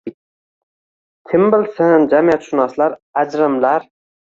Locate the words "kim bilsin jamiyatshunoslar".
1.33-2.99